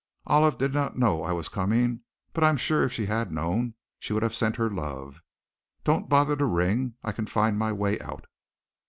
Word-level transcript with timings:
"Olive 0.25 0.57
did 0.57 0.73
not 0.73 0.97
know 0.97 1.21
I 1.21 1.31
was 1.31 1.47
coming, 1.47 1.99
but 2.33 2.43
I'm 2.43 2.57
sure 2.57 2.83
if 2.83 2.91
she 2.91 3.05
had 3.05 3.31
known 3.31 3.75
she 3.99 4.13
would 4.13 4.23
have 4.23 4.33
sent 4.33 4.55
her 4.55 4.67
love. 4.67 5.21
Don't 5.83 6.09
bother 6.09 6.35
to 6.37 6.45
ring. 6.47 6.95
I 7.03 7.11
can 7.11 7.27
find 7.27 7.55
my 7.59 7.71
way 7.71 7.99
out." 7.99 8.25